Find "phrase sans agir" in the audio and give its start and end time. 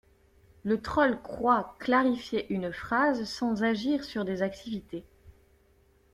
2.73-4.03